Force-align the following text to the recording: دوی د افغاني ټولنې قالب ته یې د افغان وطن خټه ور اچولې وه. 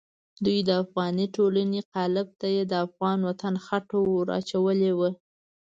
دوی 0.45 0.59
د 0.67 0.69
افغاني 0.83 1.25
ټولنې 1.35 1.79
قالب 1.93 2.27
ته 2.39 2.47
یې 2.55 2.63
د 2.67 2.73
افغان 2.85 3.19
وطن 3.29 3.55
خټه 3.65 3.97
ور 4.09 4.27
اچولې 4.39 4.91
وه. 4.99 5.09